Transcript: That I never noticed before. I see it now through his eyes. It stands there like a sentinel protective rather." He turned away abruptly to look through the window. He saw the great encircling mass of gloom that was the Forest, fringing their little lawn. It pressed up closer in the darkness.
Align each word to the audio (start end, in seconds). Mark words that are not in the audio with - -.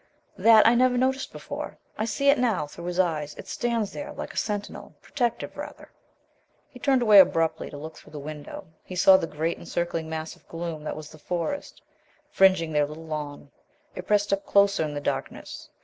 That 0.39 0.65
I 0.65 0.73
never 0.73 0.97
noticed 0.97 1.31
before. 1.31 1.77
I 1.95 2.05
see 2.05 2.29
it 2.31 2.39
now 2.39 2.65
through 2.65 2.85
his 2.85 2.97
eyes. 2.99 3.35
It 3.35 3.47
stands 3.47 3.91
there 3.93 4.11
like 4.13 4.33
a 4.33 4.37
sentinel 4.37 4.95
protective 4.99 5.55
rather." 5.55 5.91
He 6.69 6.79
turned 6.79 7.03
away 7.03 7.19
abruptly 7.19 7.69
to 7.69 7.77
look 7.77 7.97
through 7.97 8.13
the 8.13 8.17
window. 8.17 8.65
He 8.83 8.95
saw 8.95 9.15
the 9.17 9.27
great 9.27 9.59
encircling 9.59 10.09
mass 10.09 10.35
of 10.35 10.47
gloom 10.47 10.83
that 10.85 10.95
was 10.97 11.11
the 11.11 11.19
Forest, 11.19 11.83
fringing 12.31 12.71
their 12.73 12.87
little 12.87 13.05
lawn. 13.05 13.51
It 13.93 14.07
pressed 14.07 14.33
up 14.33 14.43
closer 14.43 14.83
in 14.83 14.95
the 14.95 15.01
darkness. 15.01 15.69